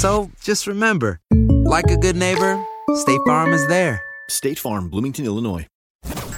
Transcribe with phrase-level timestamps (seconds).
[0.00, 1.20] So just remember,
[1.66, 2.58] like a good neighbor,
[2.94, 4.00] State Farm is there.
[4.30, 5.66] State Farm, Bloomington, Illinois.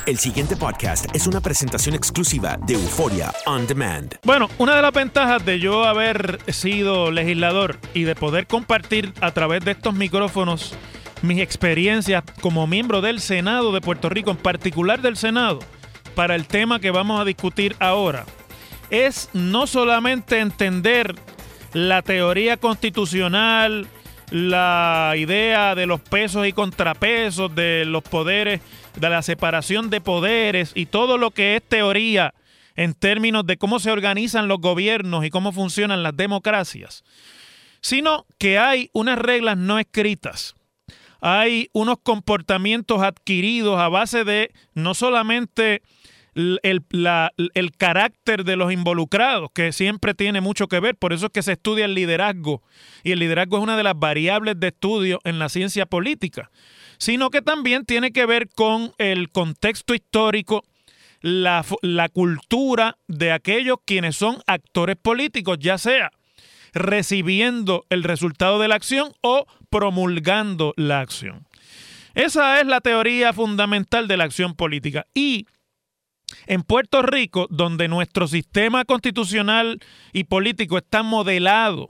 [0.05, 4.17] El siguiente podcast es una presentación exclusiva de Euforia On Demand.
[4.25, 9.31] Bueno, una de las ventajas de yo haber sido legislador y de poder compartir a
[9.31, 10.75] través de estos micrófonos
[11.23, 15.61] mis experiencias como miembro del Senado de Puerto Rico, en particular del Senado,
[16.17, 18.27] para el tema que vamos a discutir ahora,
[18.91, 21.15] es no solamente entender
[21.73, 23.87] la teoría constitucional,
[24.31, 28.61] la idea de los pesos y contrapesos, de los poderes,
[28.97, 32.35] de la separación de poderes y todo lo que es teoría
[32.77, 37.05] en términos de cómo se organizan los gobiernos y cómo funcionan las democracias,
[37.81, 40.55] sino que hay unas reglas no escritas.
[41.25, 45.83] Hay unos comportamientos adquiridos a base de no solamente
[46.35, 51.33] el, el- carácter de los involucrados, que siempre tiene mucho que ver, por eso es
[51.33, 52.63] que se estudia el liderazgo,
[53.03, 56.51] y el liderazgo es una de las variables de estudio en la ciencia política,
[56.99, 60.65] sino que también tiene que ver con el contexto histórico,
[61.21, 66.11] la, la cultura de aquellos quienes son actores políticos, ya sea
[66.75, 71.47] recibiendo el resultado de la acción o promulgando la acción.
[72.15, 75.07] Esa es la teoría fundamental de la acción política.
[75.15, 75.47] Y
[76.47, 79.81] en Puerto Rico, donde nuestro sistema constitucional
[80.13, 81.89] y político está modelado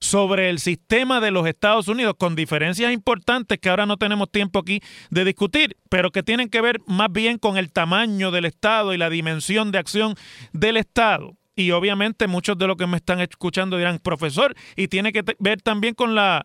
[0.00, 4.60] sobre el sistema de los Estados Unidos, con diferencias importantes que ahora no tenemos tiempo
[4.60, 4.80] aquí
[5.10, 8.98] de discutir, pero que tienen que ver más bien con el tamaño del Estado y
[8.98, 10.14] la dimensión de acción
[10.52, 11.36] del Estado.
[11.56, 15.60] Y obviamente muchos de los que me están escuchando dirán, profesor, y tiene que ver
[15.60, 16.44] también con la,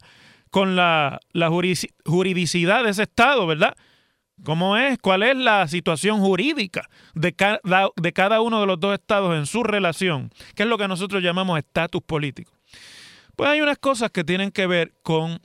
[0.49, 1.49] con la, la
[2.05, 3.75] juridicidad de ese Estado, ¿verdad?
[4.43, 4.97] ¿Cómo es?
[4.97, 7.59] ¿Cuál es la situación jurídica de cada,
[7.95, 10.31] de cada uno de los dos estados en su relación?
[10.55, 12.51] ¿Qué es lo que nosotros llamamos estatus político?
[13.35, 15.39] Pues hay unas cosas que tienen que ver con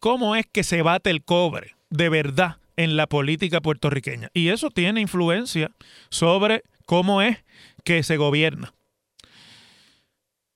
[0.00, 4.30] cómo es que se bate el cobre de verdad en la política puertorriqueña.
[4.34, 5.70] Y eso tiene influencia
[6.10, 7.38] sobre cómo es
[7.84, 8.74] que se gobierna.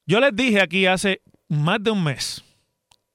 [0.06, 2.44] Yo les dije aquí hace más de un mes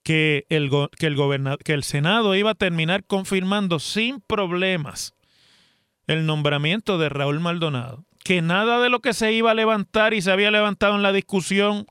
[0.06, 5.16] que el, que el Senado iba a terminar confirmando sin problemas
[6.06, 8.04] el nombramiento de Raúl Maldonado.
[8.22, 11.12] Que nada de lo que se iba a levantar y se había levantado en la
[11.12, 11.86] discusión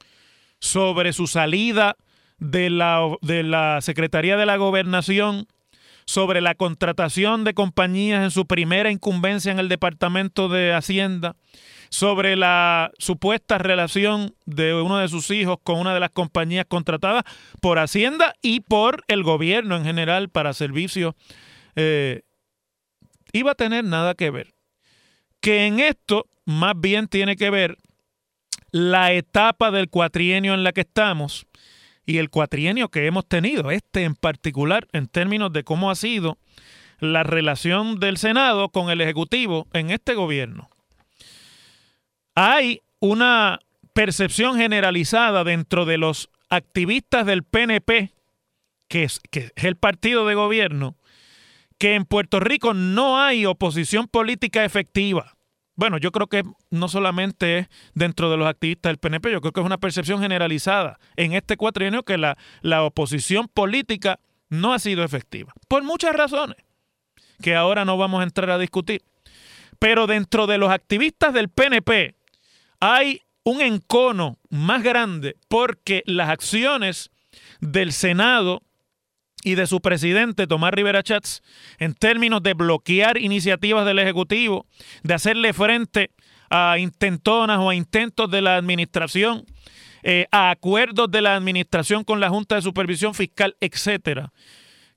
[0.59, 1.97] sobre su salida
[2.37, 5.47] de la, de la Secretaría de la Gobernación,
[6.05, 11.35] sobre la contratación de compañías en su primera incumbencia en el Departamento de Hacienda,
[11.89, 17.23] sobre la supuesta relación de uno de sus hijos con una de las compañías contratadas
[17.61, 21.15] por Hacienda y por el gobierno en general para servicios,
[21.75, 22.21] eh,
[23.33, 24.53] iba a tener nada que ver.
[25.39, 27.77] Que en esto más bien tiene que ver
[28.71, 31.47] la etapa del cuatrienio en la que estamos
[32.05, 36.37] y el cuatrienio que hemos tenido, este en particular, en términos de cómo ha sido
[36.99, 40.69] la relación del Senado con el Ejecutivo en este gobierno.
[42.35, 43.59] Hay una
[43.93, 48.13] percepción generalizada dentro de los activistas del PNP,
[48.89, 49.21] que es,
[49.55, 50.97] el partido de gobierno,
[51.77, 55.37] que en Puerto Rico no hay oposición política efectiva.
[55.77, 59.53] Bueno, yo creo que no solamente es dentro de los activistas del PNP, yo creo
[59.53, 64.79] que es una percepción generalizada en este cuatrienio que la, la oposición política no ha
[64.79, 66.57] sido efectiva, por muchas razones,
[67.41, 69.03] que ahora no vamos a entrar a discutir.
[69.79, 72.15] Pero dentro de los activistas del PNP
[72.79, 77.11] hay un encono más grande porque las acciones
[77.59, 78.61] del Senado
[79.43, 81.43] y de su presidente, Tomás Rivera Chats,
[81.77, 84.65] en términos de bloquear iniciativas del Ejecutivo,
[85.03, 86.11] de hacerle frente
[86.49, 89.45] a intentonas o a intentos de la administración,
[90.01, 94.31] eh, a acuerdos de la administración con la Junta de Supervisión Fiscal, etcétera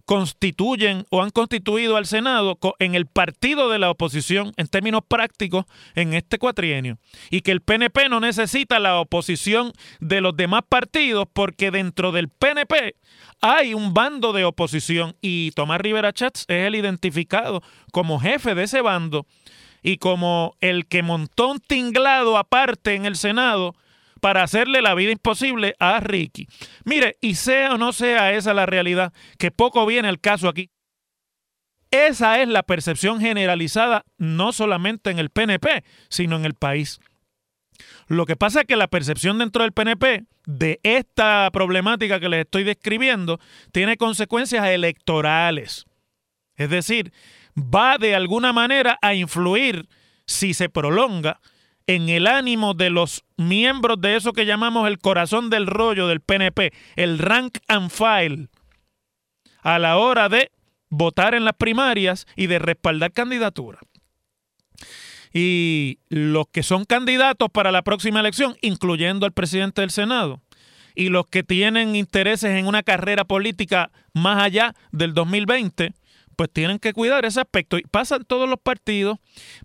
[0.08, 5.66] constituyen o han constituido al Senado en el partido de la oposición en términos prácticos
[5.94, 6.96] en este cuatrienio.
[7.30, 9.70] Y que el PNP no necesita la oposición
[10.00, 12.96] de los demás partidos porque dentro del PNP
[13.42, 15.14] hay un bando de oposición.
[15.20, 17.62] Y Tomás Rivera Chats es el identificado
[17.92, 19.26] como jefe de ese bando
[19.82, 23.74] y como el que montó un tinglado aparte en el Senado
[24.18, 26.46] para hacerle la vida imposible a Ricky.
[26.84, 30.70] Mire, y sea o no sea esa la realidad, que poco viene el caso aquí.
[31.90, 37.00] Esa es la percepción generalizada no solamente en el PNP, sino en el país.
[38.08, 42.40] Lo que pasa es que la percepción dentro del PNP de esta problemática que les
[42.40, 43.38] estoy describiendo
[43.72, 45.86] tiene consecuencias electorales.
[46.56, 47.12] Es decir,
[47.56, 49.88] va de alguna manera a influir
[50.26, 51.40] si se prolonga
[51.88, 56.20] en el ánimo de los miembros de eso que llamamos el corazón del rollo del
[56.20, 58.48] PNP, el rank and file,
[59.62, 60.52] a la hora de
[60.90, 63.80] votar en las primarias y de respaldar candidaturas.
[65.32, 70.42] Y los que son candidatos para la próxima elección, incluyendo al presidente del Senado,
[70.94, 75.94] y los que tienen intereses en una carrera política más allá del 2020,
[76.38, 77.78] pues tienen que cuidar ese aspecto.
[77.78, 79.18] Y pasa en todos los partidos,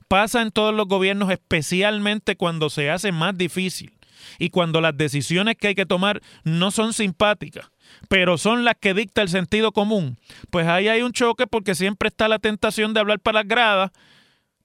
[0.08, 3.94] pasa en todos los gobiernos, especialmente cuando se hace más difícil
[4.40, 7.70] y cuando las decisiones que hay que tomar no son simpáticas,
[8.10, 10.18] pero son las que dicta el sentido común.
[10.50, 13.92] Pues ahí hay un choque porque siempre está la tentación de hablar para las gradas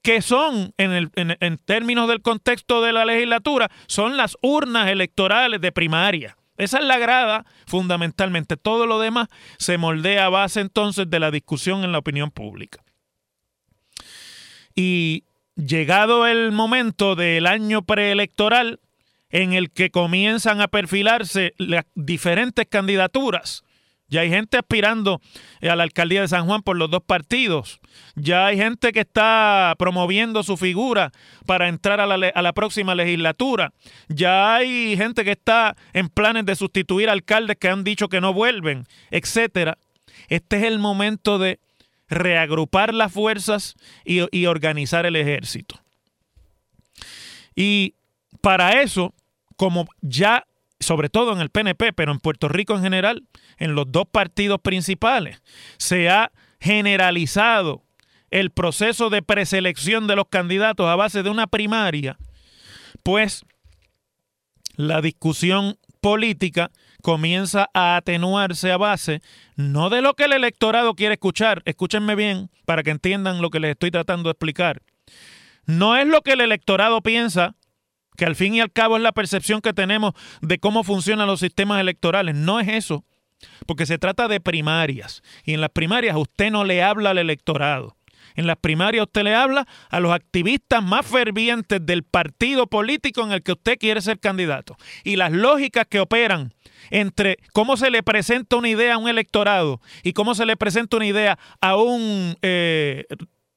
[0.01, 5.61] que son, en, el, en términos del contexto de la legislatura, son las urnas electorales
[5.61, 6.39] de primaria.
[6.59, 8.57] Esa es la grada fundamentalmente.
[8.57, 9.29] Todo lo demás
[9.59, 12.85] se moldea a base entonces de la discusión en la opinión pública.
[14.75, 15.25] Y
[15.55, 18.81] llegado el momento del año preelectoral
[19.31, 23.63] en el que comienzan a perfilarse las diferentes candidaturas,
[24.09, 25.21] ya hay gente aspirando
[25.63, 27.81] a la alcaldía de San Juan por los dos partidos.
[28.15, 31.13] Ya hay gente que está promoviendo su figura
[31.47, 33.73] para entrar a la, próxima legislatura.
[34.09, 38.33] Ya hay gente que está en planes de sustituir alcaldes que han dicho que no
[38.33, 39.79] vuelven, etcétera.
[40.29, 41.61] Este es el momento de
[42.09, 45.79] reagrupar las fuerzas y organizar el ejército.
[47.55, 47.95] Y
[48.41, 49.13] para eso,
[49.57, 50.47] como ya
[50.81, 53.27] sobre todo en el PNP, pero en Puerto Rico en general,
[53.59, 55.43] en los dos partidos principales,
[55.77, 57.85] se ha generalizado
[58.31, 62.19] el proceso de preselección de los candidatos a base de una primaria,
[63.03, 63.45] pues
[64.77, 66.71] la discusión política
[67.03, 69.23] comienza a atenuarse a base
[69.57, 73.61] no de lo que el electorado quiere escuchar, escúchenme bien para que entiendan lo que
[73.61, 74.83] les estoy tratando de explicar.
[75.65, 77.57] No es lo que el electorado piensa
[78.19, 81.39] que al fin y al cabo es la percepción que tenemos de cómo funcionan los
[81.39, 82.35] sistemas electorales.
[82.35, 83.05] No es eso,
[83.65, 85.23] porque se trata de primarias.
[85.45, 87.97] Y en las primarias usted no le habla al electorado.
[88.35, 93.31] En las primarias usted le habla a los activistas más fervientes del partido político en
[93.31, 94.77] el que usted quiere ser candidato.
[95.05, 96.53] Y las lógicas que operan
[96.91, 100.97] entre cómo se le presenta una idea a un electorado y cómo se le presenta
[100.97, 103.07] una idea a un, eh,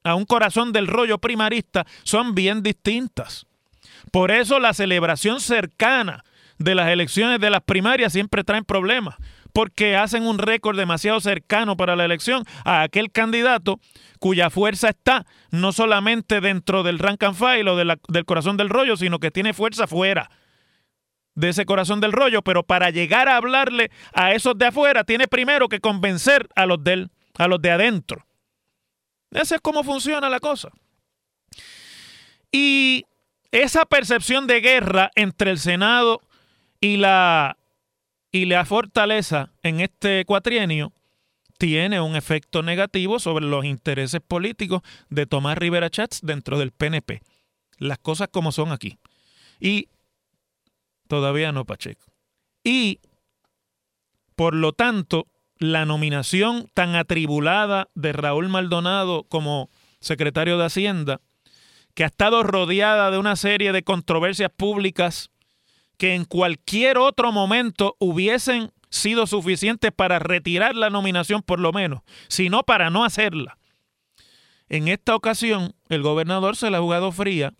[0.03, 3.47] a un corazón del rollo primarista son bien distintas.
[4.11, 6.23] Por eso la celebración cercana
[6.57, 9.15] de las elecciones de las primarias siempre traen problemas,
[9.53, 13.79] porque hacen un récord demasiado cercano para la elección a aquel candidato
[14.19, 18.95] cuya fuerza está no solamente dentro del rank and file o del corazón del rollo,
[18.95, 20.29] sino que tiene fuerza fuera
[21.33, 25.27] de ese corazón del rollo, pero para llegar a hablarle a esos de afuera tiene
[25.27, 28.25] primero que convencer a los del, a los de adentro.
[29.31, 30.69] Esa es cómo funciona la cosa.
[32.51, 33.05] Y
[33.51, 36.21] esa percepción de guerra entre el Senado
[36.79, 37.57] y la
[38.31, 40.93] y la fortaleza en este cuatrienio
[41.57, 47.21] tiene un efecto negativo sobre los intereses políticos de Tomás Rivera Chats dentro del PNP.
[47.77, 48.97] Las cosas como son aquí.
[49.59, 49.89] Y
[51.07, 52.05] todavía no Pacheco.
[52.63, 52.99] Y
[54.35, 55.27] por lo tanto,
[55.57, 61.21] la nominación tan atribulada de Raúl Maldonado como secretario de Hacienda,
[61.93, 65.29] que ha estado rodeada de una serie de controversias públicas
[65.97, 72.01] que en cualquier otro momento hubiesen sido suficientes para retirar la nominación por lo menos,
[72.27, 73.57] sino para no hacerla.
[74.67, 77.53] En esta ocasión, el gobernador se la ha jugado fría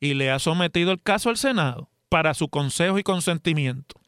[0.00, 4.02] y le ha sometido el caso al Senado para su consejo y consentimiento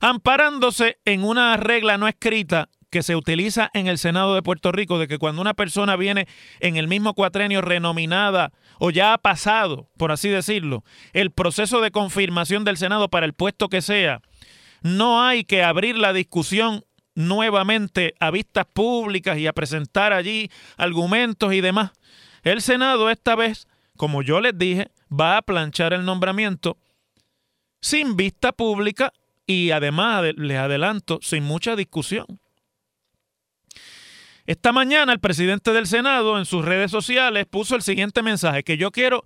[0.00, 5.00] amparándose en una regla no escrita que se utiliza en el Senado de Puerto Rico,
[5.00, 6.28] de que cuando una persona viene
[6.60, 11.90] en el mismo cuatrenio renominada o ya ha pasado, por así decirlo, el proceso de
[11.90, 14.20] confirmación del Senado para el puesto que sea,
[14.82, 16.84] no hay que abrir la discusión
[17.16, 21.90] nuevamente a vistas públicas y a presentar allí argumentos y demás.
[22.44, 26.78] El Senado esta vez, como yo les dije, va a planchar el nombramiento
[27.80, 29.12] sin vista pública
[29.48, 32.26] y además les adelanto, sin mucha discusión.
[34.46, 38.76] Esta mañana el presidente del Senado en sus redes sociales puso el siguiente mensaje que
[38.76, 39.24] yo quiero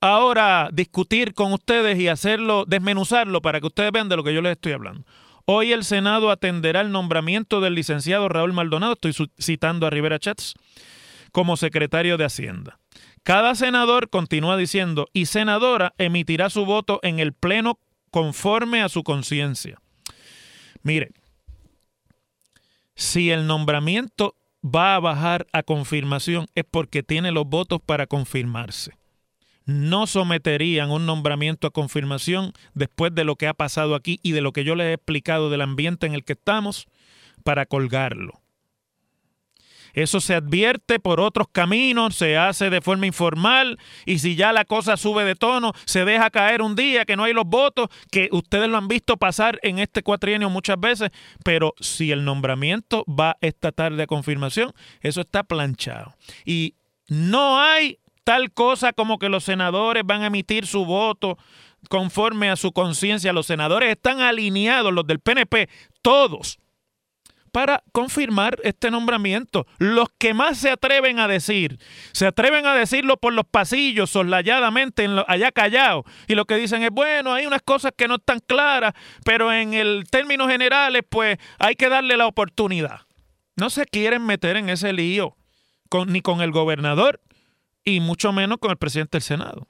[0.00, 4.40] ahora discutir con ustedes y hacerlo, desmenuzarlo para que ustedes vean de lo que yo
[4.40, 5.04] les estoy hablando.
[5.46, 10.54] Hoy el Senado atenderá el nombramiento del licenciado Raúl Maldonado, estoy citando a Rivera Chats,
[11.32, 12.78] como secretario de Hacienda.
[13.24, 17.78] Cada senador, continúa diciendo, y senadora emitirá su voto en el Pleno
[18.10, 19.78] conforme a su conciencia.
[20.82, 21.10] Mire,
[22.94, 28.92] si el nombramiento va a bajar a confirmación es porque tiene los votos para confirmarse.
[29.64, 34.40] No someterían un nombramiento a confirmación después de lo que ha pasado aquí y de
[34.40, 36.86] lo que yo les he explicado del ambiente en el que estamos
[37.44, 38.41] para colgarlo.
[39.92, 44.64] Eso se advierte por otros caminos, se hace de forma informal y si ya la
[44.64, 48.28] cosa sube de tono, se deja caer un día que no hay los votos, que
[48.32, 51.10] ustedes lo han visto pasar en este cuatrienio muchas veces,
[51.44, 56.14] pero si el nombramiento va esta tarde a confirmación, eso está planchado.
[56.44, 56.74] Y
[57.08, 61.38] no hay tal cosa como que los senadores van a emitir su voto
[61.88, 63.32] conforme a su conciencia.
[63.32, 65.68] Los senadores están alineados, los del PNP,
[66.00, 66.58] todos
[67.52, 69.66] para confirmar este nombramiento.
[69.78, 71.78] Los que más se atreven a decir,
[72.12, 76.04] se atreven a decirlo por los pasillos, soslayadamente, allá callado.
[76.26, 78.94] Y lo que dicen es, bueno, hay unas cosas que no están claras,
[79.24, 83.02] pero en el términos generales, pues hay que darle la oportunidad.
[83.54, 85.36] No se quieren meter en ese lío
[86.06, 87.20] ni con el gobernador
[87.84, 89.68] y mucho menos con el presidente del Senado.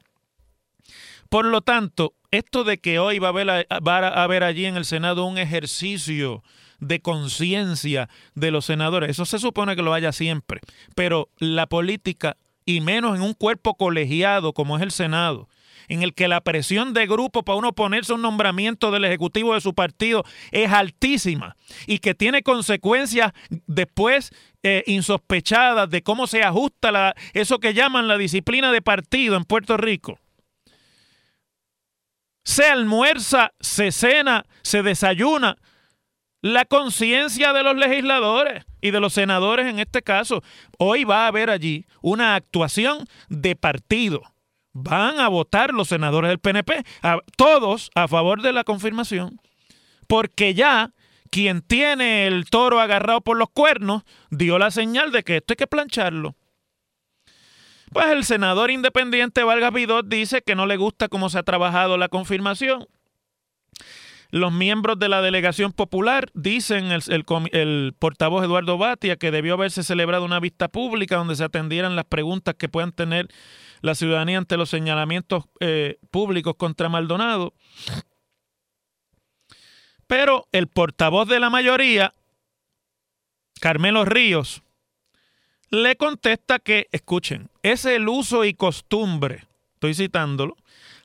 [1.28, 5.38] Por lo tanto, esto de que hoy va a haber allí en el Senado un
[5.38, 6.44] ejercicio
[6.82, 9.10] de conciencia de los senadores.
[9.10, 10.60] Eso se supone que lo haya siempre.
[10.94, 12.36] Pero la política,
[12.66, 15.48] y menos en un cuerpo colegiado como es el Senado,
[15.88, 19.60] en el que la presión de grupo para uno ponerse un nombramiento del Ejecutivo de
[19.60, 23.32] su partido es altísima y que tiene consecuencias
[23.66, 24.30] después
[24.62, 29.76] eh, insospechadas de cómo se ajusta eso que llaman la disciplina de partido en Puerto
[29.76, 30.18] Rico.
[32.44, 35.56] Se almuerza, se cena, se desayuna
[36.42, 40.42] la conciencia de los legisladores y de los senadores en este caso.
[40.76, 44.22] Hoy va a haber allí una actuación de partido.
[44.74, 46.84] Van a votar los senadores del PNP,
[47.36, 49.40] todos a favor de la confirmación,
[50.06, 50.92] porque ya
[51.30, 55.56] quien tiene el toro agarrado por los cuernos dio la señal de que esto hay
[55.56, 56.36] que plancharlo.
[57.92, 61.98] Pues el senador independiente Vargas Vidot dice que no le gusta cómo se ha trabajado
[61.98, 62.88] la confirmación
[64.32, 70.24] los miembros de la delegación popular dicen el, portavoz Eduardo Batia que debió haberse celebrado
[70.24, 73.28] una vista pública donde se atendieran las preguntas que puedan tener
[73.82, 77.52] la ciudadanía ante los señalamientos eh, públicos contra Maldonado.
[80.06, 82.14] Pero el portavoz de la mayoría,
[83.60, 84.62] Carmelo Ríos,
[85.68, 90.56] le contesta que, escuchen, es el uso y costumbre, estoy citándolo,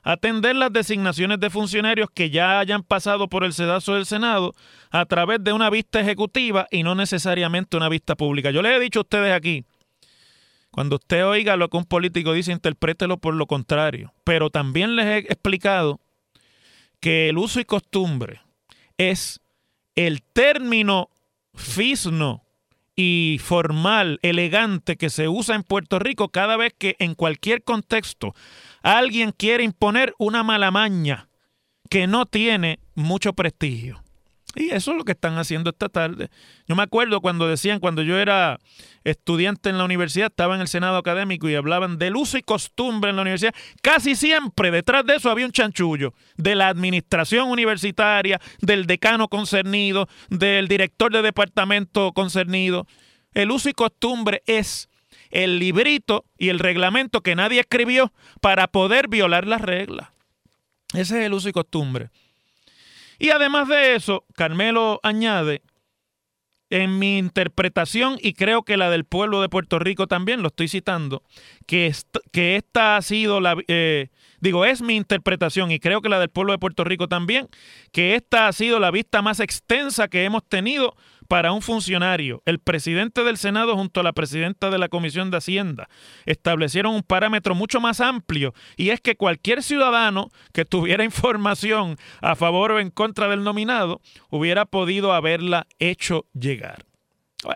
[0.08, 4.54] atender las designaciones de funcionarios que ya hayan pasado por el sedazo del Senado
[4.90, 8.50] a través de una vista ejecutiva y no necesariamente una vista pública.
[8.50, 9.66] Yo les he dicho a ustedes aquí,
[10.70, 14.14] cuando usted oiga lo que un político dice, interprételo por lo contrario.
[14.24, 16.00] Pero también les he explicado
[17.00, 18.40] que el uso y costumbre
[18.96, 19.42] es
[19.94, 21.10] el término
[21.52, 22.44] fisno
[23.00, 28.34] y formal, elegante que se usa en Puerto Rico cada vez que en cualquier contexto
[28.82, 31.28] alguien quiere imponer una mala maña
[31.88, 34.02] que no tiene mucho prestigio.
[34.58, 36.30] Y eso es lo que están haciendo esta tarde.
[36.66, 38.58] Yo me acuerdo cuando decían, cuando yo era
[39.04, 43.10] estudiante en la universidad, estaba en el Senado académico y hablaban del uso y costumbre
[43.10, 43.54] en la universidad.
[43.82, 50.08] Casi siempre detrás de eso había un chanchullo de la administración universitaria, del decano concernido,
[50.28, 52.88] del director de departamento concernido.
[53.34, 54.88] El uso y costumbre es
[55.30, 60.08] el librito y el reglamento que nadie escribió para poder violar las reglas.
[60.94, 62.10] Ese es el uso y costumbre.
[63.18, 65.62] Y además de eso, Carmelo añade,
[66.70, 70.68] en mi interpretación, y creo que la del pueblo de Puerto Rico también, lo estoy
[70.68, 71.22] citando,
[71.66, 71.92] que,
[72.32, 73.56] esta ha sido la...
[73.68, 74.08] Eh,
[74.40, 77.48] digo, es mi interpretación y creo que la del pueblo de Puerto Rico también,
[77.90, 80.94] que esta ha sido la vista más extensa que hemos tenido
[81.28, 82.42] para un funcionario.
[82.46, 85.88] El presidente del Senado junto a la presidenta de la Comisión de Hacienda
[86.24, 92.34] establecieron un parámetro mucho más amplio y es que cualquier ciudadano que tuviera información a
[92.34, 96.86] favor o en contra del nominado hubiera podido haberla hecho llegar.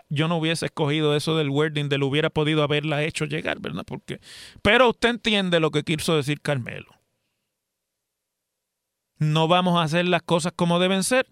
[0.07, 3.83] Yo no hubiese escogido eso del wording del hubiera podido haberla hecho llegar, ¿verdad?
[3.85, 4.21] Porque,
[4.61, 6.87] pero usted entiende lo que quiso decir Carmelo.
[9.17, 11.27] No vamos a hacer las cosas como deben ser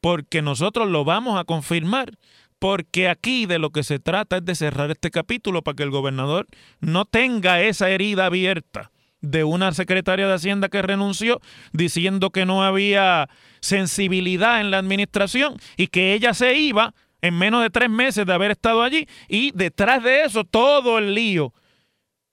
[0.00, 2.12] porque nosotros lo vamos a confirmar,
[2.58, 5.90] porque aquí de lo que se trata es de cerrar este capítulo para que el
[5.90, 6.46] gobernador
[6.80, 11.40] no tenga esa herida abierta de una secretaria de Hacienda que renunció
[11.72, 13.28] diciendo que no había
[13.60, 18.32] sensibilidad en la administración y que ella se iba en menos de tres meses de
[18.32, 21.52] haber estado allí y detrás de eso todo el lío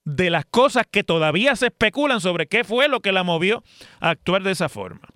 [0.05, 3.63] de las cosas que todavía se especulan sobre qué fue lo que la movió
[3.99, 5.07] a actuar de esa forma.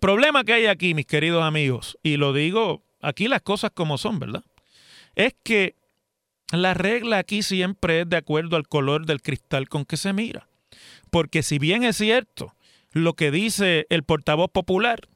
[0.00, 4.18] Problema que hay aquí, mis queridos amigos, y lo digo aquí las cosas como son,
[4.18, 4.44] ¿verdad?
[5.14, 5.76] Es que
[6.52, 10.48] la regla aquí siempre es de acuerdo al color del cristal con que se mira.
[11.10, 12.54] Porque si bien es cierto
[12.92, 15.08] lo que dice el portavoz popular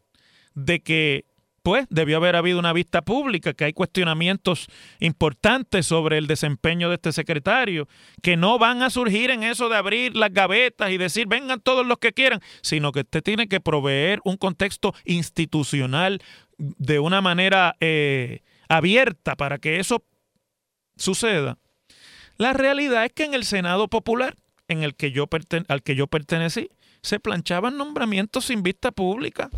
[0.54, 1.24] de que
[1.62, 4.68] pues debió haber habido una vista pública, que hay cuestionamientos
[5.00, 7.88] importantes sobre el desempeño de este secretario,
[8.22, 11.86] que no van a surgir en eso de abrir las gavetas y decir vengan todos
[11.86, 16.20] los que quieran, sino que usted tiene que proveer un contexto institucional
[16.58, 20.04] de una manera eh, abierta para que eso
[20.96, 21.58] suceda.
[22.36, 24.36] La realidad es que en el Senado Popular,
[24.68, 25.28] en el que yo
[25.68, 26.70] al que yo pertenecí,
[27.02, 29.50] se planchaban nombramientos sin vista pública.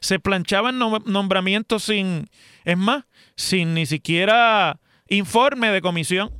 [0.00, 2.28] Se planchaban nombramientos sin,
[2.64, 3.04] es más,
[3.36, 6.30] sin ni siquiera informe de comisión,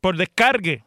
[0.00, 0.84] por descargue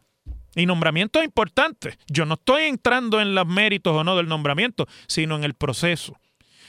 [0.55, 1.97] y nombramientos importantes.
[2.07, 6.17] Yo no estoy entrando en los méritos o no del nombramiento, sino en el proceso.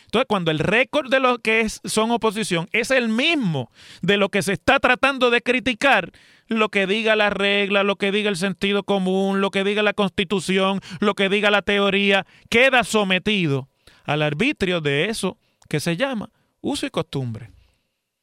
[0.04, 3.70] Entonces, cuando el récord de lo que es, son oposición es el mismo
[4.02, 6.12] de lo que se está tratando de criticar,
[6.48, 9.94] lo que diga la regla, lo que diga el sentido común, lo que diga la
[9.94, 13.70] constitución, lo que diga la teoría, queda sometido
[14.04, 15.38] al arbitrio de eso
[15.68, 17.50] que se llama uso y costumbre.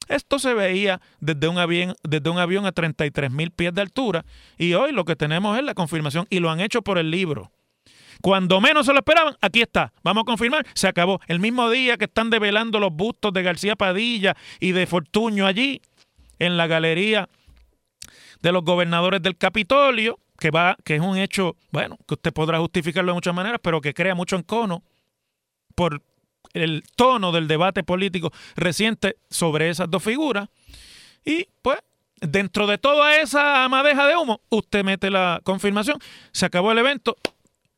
[0.08, 4.26] Esto se veía desde un avión, desde un avión a 33 mil pies de altura
[4.58, 7.52] y hoy lo que tenemos es la confirmación y lo han hecho por el libro.
[8.22, 9.94] Cuando menos se lo esperaban, aquí está.
[10.04, 11.22] Vamos a confirmar, se acabó.
[11.28, 15.82] El mismo día que están develando los bustos de García Padilla y de Fortuño allí,
[16.40, 17.30] en la galería
[18.42, 22.60] de los gobernadores del Capitolio, que, va, que es un hecho, bueno, que usted podrá
[22.60, 24.84] justificarlo de muchas maneras, pero que crea mucho encono
[25.80, 26.04] por
[26.52, 30.50] el tono del debate político reciente sobre esas dos figuras.
[31.24, 31.80] Y pues,
[32.20, 35.98] dentro de toda esa madeja de humo, usted mete la confirmación,
[36.34, 37.16] se acabó el evento,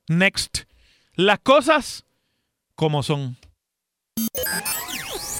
[0.07, 0.63] next.
[1.13, 2.03] Las cosas
[2.73, 3.37] como son.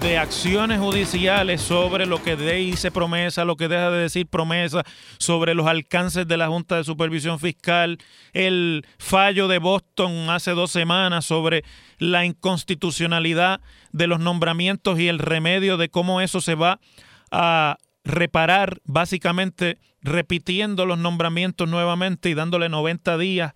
[0.00, 4.82] de acciones judiciales sobre lo que dice promesa, lo que deja de decir promesa,
[5.18, 7.98] sobre los alcances de la Junta de Supervisión Fiscal,
[8.32, 11.64] el fallo de Boston hace dos semanas sobre
[11.98, 13.60] la inconstitucionalidad
[13.92, 16.80] de los nombramientos y el remedio de cómo eso se va
[17.30, 23.52] a reparar, básicamente repitiendo los nombramientos nuevamente y dándole 90 días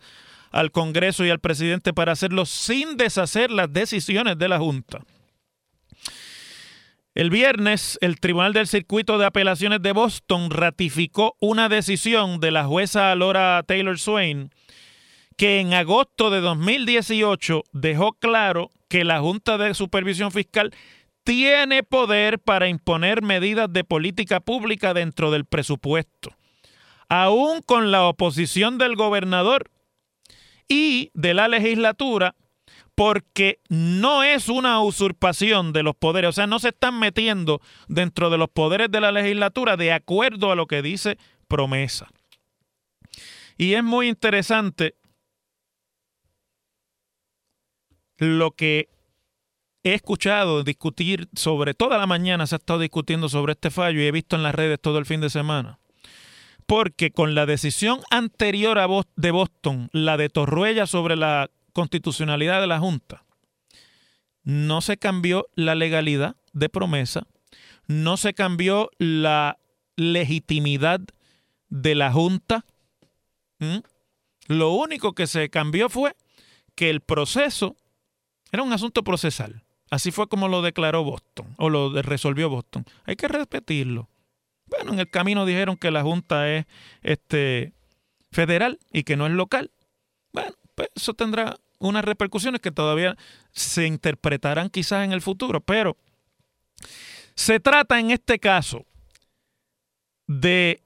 [0.50, 5.00] al Congreso y al presidente para hacerlo sin deshacer las decisiones de la Junta.
[7.14, 12.64] El viernes, el Tribunal del Circuito de Apelaciones de Boston ratificó una decisión de la
[12.64, 14.50] jueza Laura Taylor Swain
[15.36, 20.74] que en agosto de 2018 dejó claro que la Junta de Supervisión Fiscal
[21.22, 26.34] tiene poder para imponer medidas de política pública dentro del presupuesto,
[27.08, 29.70] aún con la oposición del gobernador
[30.68, 32.34] y de la legislatura,
[32.94, 38.30] porque no es una usurpación de los poderes, o sea, no se están metiendo dentro
[38.30, 42.08] de los poderes de la legislatura de acuerdo a lo que dice promesa.
[43.56, 44.94] Y es muy interesante
[48.18, 48.88] lo que
[49.82, 54.06] he escuchado discutir sobre, toda la mañana se ha estado discutiendo sobre este fallo y
[54.06, 55.78] he visto en las redes todo el fin de semana.
[56.66, 62.66] Porque con la decisión anterior a de Boston, la de Torruella sobre la constitucionalidad de
[62.66, 63.24] la Junta,
[64.44, 67.26] no se cambió la legalidad de promesa,
[67.86, 69.58] no se cambió la
[69.96, 71.00] legitimidad
[71.68, 72.64] de la Junta.
[74.46, 76.16] Lo único que se cambió fue
[76.74, 77.76] que el proceso
[78.52, 79.64] era un asunto procesal.
[79.90, 82.84] Así fue como lo declaró Boston o lo resolvió Boston.
[83.04, 84.08] Hay que repetirlo.
[84.66, 86.66] Bueno, en el camino dijeron que la Junta es
[87.02, 87.72] este,
[88.32, 89.70] federal y que no es local.
[90.32, 93.16] Bueno, pues eso tendrá unas repercusiones que todavía
[93.52, 95.96] se interpretarán quizás en el futuro, pero
[97.34, 98.84] se trata en este caso
[100.26, 100.82] de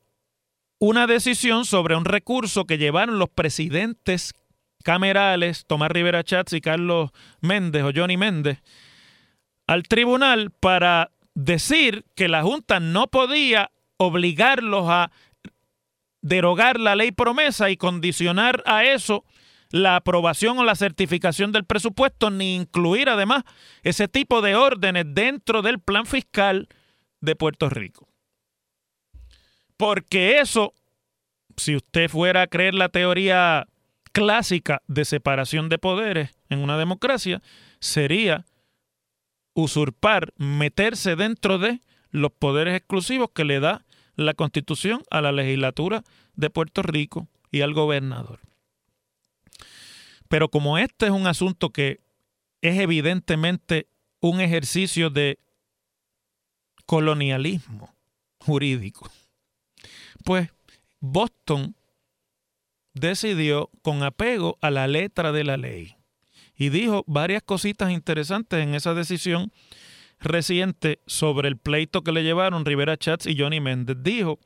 [0.79, 4.35] una decisión sobre un recurso que llevaron los presidentes
[4.85, 8.63] camerales, Tomás Rivera Chats y Carlos Méndez o Johnny Méndez,
[9.67, 15.11] al tribunal para decir que la Junta no podía obligarlos a
[16.23, 19.25] derogar la ley promesa y condicionar a eso
[19.71, 23.45] la aprobación o la certificación del presupuesto, ni incluir además
[23.83, 26.69] ese tipo de órdenes dentro del plan fiscal
[27.21, 28.09] de Puerto Rico.
[29.77, 30.75] Porque eso,
[31.57, 33.69] si usted fuera a creer la teoría
[34.13, 37.43] clásica de separación de poderes en una democracia
[37.79, 38.47] sería
[39.55, 43.85] usurpar, meterse dentro de los poderes exclusivos que le da
[44.17, 46.03] la Constitución a la legislatura
[46.35, 48.48] de Puerto Rico y al gobernador.
[50.29, 52.01] Pero como este es un asunto que
[52.61, 53.89] es evidentemente
[54.21, 55.39] un ejercicio de
[56.87, 57.95] colonialismo
[58.39, 59.11] jurídico,
[60.25, 60.51] pues
[61.01, 61.75] Boston
[62.95, 65.97] decidió con apego a la letra de la ley
[66.57, 69.53] y dijo varias cositas interesantes en esa decisión
[70.19, 73.97] reciente sobre el pleito que le llevaron Rivera Chats y Johnny Méndez.
[74.01, 74.41] Dijo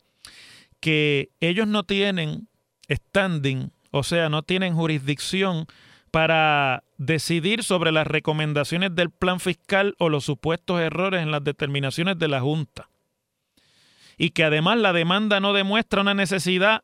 [0.80, 2.48] que ellos no tienen
[2.90, 5.66] standing, o sea, no tienen jurisdicción
[6.10, 12.18] para decidir sobre las recomendaciones del plan fiscal o los supuestos errores en las determinaciones
[12.18, 12.88] de la Junta.
[14.18, 16.82] Y que además la demanda no demuestra una necesidad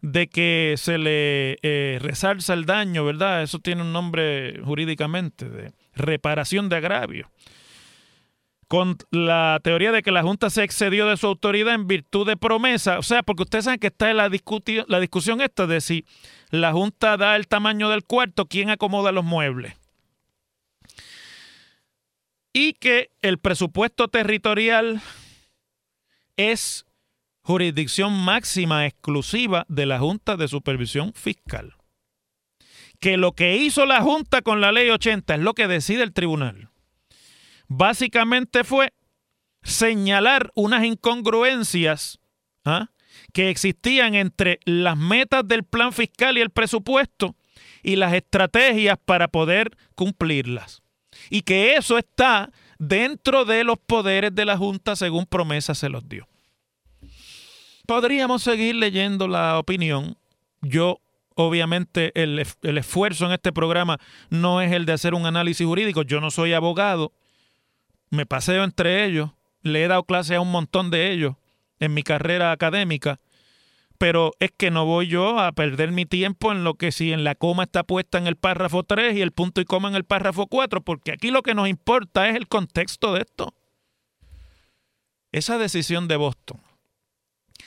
[0.00, 3.42] de que se le eh, resalza el daño, ¿verdad?
[3.42, 7.30] Eso tiene un nombre jurídicamente, de reparación de agravio.
[8.74, 12.36] Con la teoría de que la Junta se excedió de su autoridad en virtud de
[12.36, 14.28] promesa, o sea, porque ustedes saben que está en la,
[14.88, 16.04] la discusión esta de si
[16.50, 19.74] la Junta da el tamaño del cuarto, quién acomoda los muebles.
[22.52, 25.00] Y que el presupuesto territorial
[26.36, 26.84] es
[27.42, 31.76] jurisdicción máxima exclusiva de la Junta de Supervisión Fiscal.
[32.98, 36.12] Que lo que hizo la Junta con la ley 80 es lo que decide el
[36.12, 36.70] tribunal.
[37.68, 38.92] Básicamente fue
[39.62, 42.20] señalar unas incongruencias
[42.64, 42.90] ¿ah?
[43.32, 47.34] que existían entre las metas del plan fiscal y el presupuesto
[47.82, 50.82] y las estrategias para poder cumplirlas.
[51.30, 56.08] Y que eso está dentro de los poderes de la Junta según promesa se los
[56.08, 56.26] dio.
[57.86, 60.16] Podríamos seguir leyendo la opinión.
[60.62, 61.00] Yo,
[61.34, 63.98] obviamente, el, esfuerzo en este programa
[64.30, 66.02] no es el de hacer un análisis jurídico.
[66.02, 67.12] Yo no soy abogado.
[68.10, 69.30] Me paseo entre ellos.
[69.62, 71.36] Le he dado clase a un montón de ellos
[71.80, 73.20] en mi carrera académica.
[73.98, 77.24] Pero es que no voy yo a perder mi tiempo en lo que si en
[77.24, 80.04] la coma está puesta en el párrafo 3 y el punto y coma en el
[80.04, 83.54] párrafo 4, porque aquí lo que nos importa es el contexto de esto.
[85.30, 86.60] Esa decisión de Boston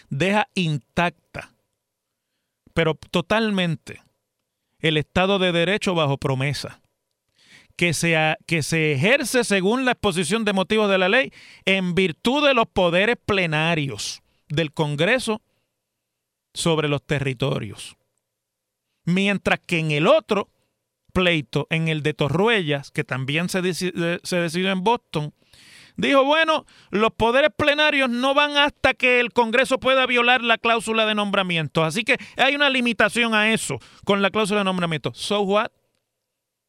[0.10, 1.54] deja intacta,
[2.73, 4.02] pero totalmente,
[4.80, 6.82] el Estado de Derecho bajo promesa,
[7.78, 11.32] que se, que se ejerce según la exposición de motivos de la ley
[11.66, 15.42] en virtud de los poderes plenarios del Congreso
[16.54, 17.96] sobre los territorios.
[19.06, 20.50] Mientras que en el otro
[21.13, 25.34] pleito, en el de Torruellas, que también se, se decidió en Boston,
[25.98, 31.06] dijo, bueno, los poderes plenarios no van hasta que el Congreso pueda violar la cláusula
[31.06, 31.84] de nombramiento.
[31.84, 35.13] Así que hay una limitación a eso con la cláusula de nombramiento.
[35.13, 35.70] So what?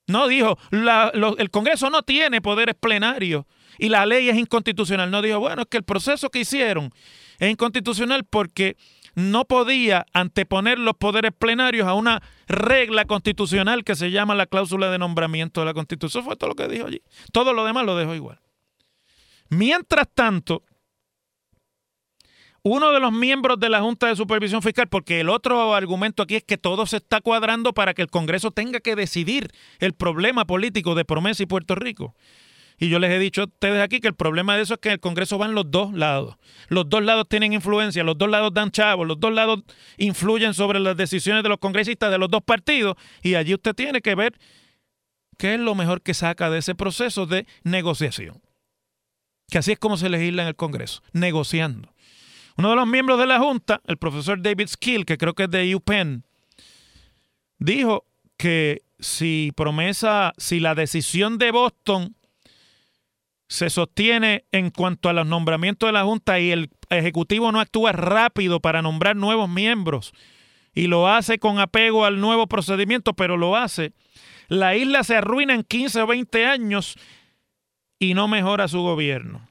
[0.09, 3.45] No dijo, el Congreso no tiene poderes plenarios
[3.79, 5.11] y la ley es inconstitucional.
[5.11, 6.91] No dijo, bueno, es que el proceso que hicieron
[7.39, 8.77] es inconstitucional porque
[9.15, 14.91] no podía anteponer los poderes plenarios a una regla constitucional que se llama la cláusula
[14.91, 16.23] de nombramiento de la Constitución.
[16.23, 17.03] Eso fue todo lo que dijo allí.
[17.33, 18.41] Todo lo demás lo dejó igual.
[19.51, 20.63] Mientras tanto,
[22.69, 26.37] uno de los miembros de la Junta de Supervisión Fiscal, porque el otro argumento aquí
[26.37, 30.45] es que todo se está cuadrando para que el Congreso tenga que decidir el problema
[30.47, 32.15] político de Promesa y Puerto Rico.
[32.81, 34.93] Y yo les he dicho a ustedes aquí que el problema de eso es que
[34.93, 36.37] el Congreso van los dos lados.
[36.69, 39.65] Los dos lados tienen influencia, los dos lados dan chavos, los dos lados
[39.97, 44.01] influyen sobre las decisiones de los congresistas de los dos partidos y allí usted tiene
[44.01, 44.39] que ver
[45.39, 48.41] qué es lo mejor que saca de ese proceso de negociación.
[49.51, 51.93] Que así es como se legisla en el Congreso, negociando.
[52.59, 55.51] Uno de los miembros de la Junta, el profesor David Skill, que creo que es
[55.51, 56.25] de UPenn,
[57.61, 58.05] dijo
[58.37, 62.17] que si promesa, si la decisión de Boston
[63.47, 67.93] se sostiene en cuanto a los nombramientos de la Junta y el Ejecutivo no actúa
[67.93, 70.13] rápido para nombrar nuevos miembros
[70.75, 73.93] y lo hace con apego al nuevo procedimiento, pero lo hace,
[74.49, 76.97] la isla se arruina en 15 o 20 años
[78.01, 79.49] y no mejora su gobierno.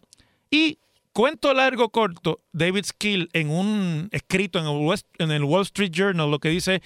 [0.51, 0.79] Y
[1.17, 6.29] cuento largo corto, David Skill en un escrito en el, en el Wall Street Journal
[6.29, 6.83] lo que dice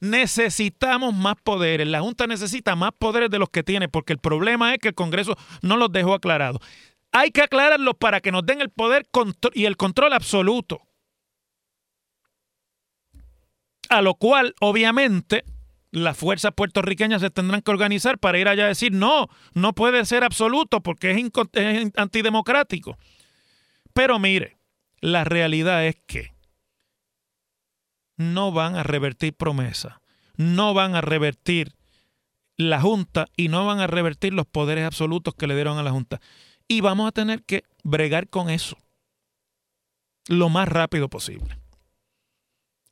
[0.00, 1.86] necesitamos más poderes.
[1.86, 4.94] La Junta necesita más poderes de los que tiene, porque el problema es que el
[4.94, 6.62] Congreso no los dejó aclarados.
[7.12, 9.06] Hay que aclararlos para que nos den el poder
[9.52, 10.80] y el control absoluto.
[13.90, 15.44] A lo cual, obviamente,
[15.90, 20.06] las fuerzas puertorriqueñas se tendrán que organizar para ir allá a decir, no, no puede
[20.06, 21.18] ser absoluto porque es,
[21.52, 22.96] es antidemocrático.
[23.94, 24.58] Pero mire,
[25.00, 26.34] la realidad es que
[28.16, 30.02] no van a revertir promesa,
[30.36, 31.74] no van a revertir
[32.56, 35.90] la Junta y no van a revertir los poderes absolutos que le dieron a la
[35.90, 36.20] Junta.
[36.68, 38.76] Y vamos a tener que bregar con eso
[40.28, 41.58] lo más rápido posible.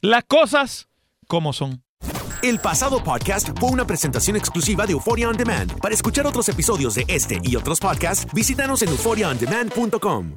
[0.01, 0.89] Las cosas
[1.27, 1.83] como son.
[2.43, 5.79] El pasado podcast fue una presentación exclusiva de Euphoria On Demand.
[5.81, 10.37] Para escuchar otros episodios de este y otros podcasts, visítanos en euphoriaondemand.com.